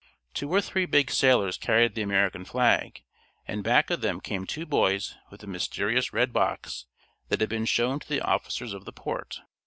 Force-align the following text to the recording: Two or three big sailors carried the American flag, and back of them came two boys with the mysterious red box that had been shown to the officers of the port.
Two 0.33 0.49
or 0.51 0.61
three 0.61 0.87
big 0.87 1.11
sailors 1.11 1.59
carried 1.59 1.93
the 1.93 2.01
American 2.01 2.43
flag, 2.43 3.03
and 3.47 3.63
back 3.63 3.91
of 3.91 4.01
them 4.01 4.19
came 4.19 4.47
two 4.47 4.65
boys 4.65 5.13
with 5.29 5.41
the 5.41 5.45
mysterious 5.45 6.11
red 6.11 6.33
box 6.33 6.87
that 7.29 7.39
had 7.39 7.49
been 7.49 7.65
shown 7.65 7.99
to 7.99 8.09
the 8.09 8.21
officers 8.21 8.73
of 8.73 8.85
the 8.85 8.91
port. 8.93 9.41